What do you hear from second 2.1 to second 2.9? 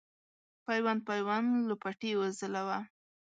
وځلوه